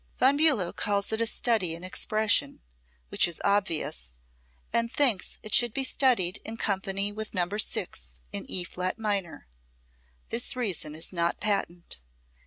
Von 0.17 0.35
Bulow 0.35 0.73
calls 0.73 1.11
it 1.11 1.21
a 1.21 1.27
study 1.27 1.75
in 1.75 1.83
expression 1.83 2.59
which 3.09 3.27
is 3.27 3.39
obvious 3.45 4.09
and 4.73 4.91
thinks 4.91 5.37
it 5.43 5.53
should 5.53 5.75
be 5.75 5.83
studied 5.83 6.37
in 6.43 6.57
company 6.57 7.11
with 7.11 7.35
No. 7.35 7.47
6, 7.55 8.19
in 8.33 8.49
E 8.49 8.63
flat 8.63 8.97
minor. 8.97 9.45
This 10.29 10.55
reason 10.55 10.95
is 10.95 11.13
not 11.13 11.39
patent. 11.39 11.97